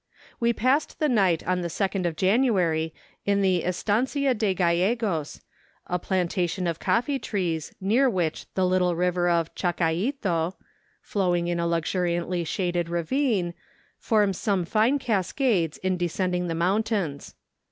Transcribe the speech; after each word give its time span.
We 0.39 0.51
passed 0.51 0.97
the 0.97 1.07
night 1.07 1.43
of 1.43 1.61
the 1.61 1.67
2nd 1.67 2.07
of 2.07 2.15
January 2.15 2.91
in 3.23 3.43
the 3.43 3.63
Estancia 3.63 4.33
de 4.33 4.55
Gallegos, 4.55 5.41
a 5.85 5.99
plantation 5.99 6.65
of 6.65 6.79
coffee 6.79 7.19
trees, 7.19 7.75
near 7.79 8.09
which 8.09 8.51
the 8.55 8.65
little 8.65 8.95
river 8.95 9.29
of 9.29 9.53
Chacaito, 9.53 10.55
flowing 11.03 11.49
in 11.49 11.59
a 11.59 11.67
luxuriantly 11.67 12.43
shaded 12.45 12.89
ravine, 12.89 13.53
forms 13.99 14.39
some 14.39 14.65
fine 14.65 14.97
cascades 14.97 15.77
in 15.77 15.97
descending 15.97 16.47
the 16.47 16.55
mountains. 16.55 17.35